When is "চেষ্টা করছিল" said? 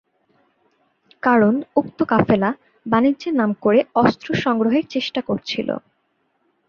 4.89-5.69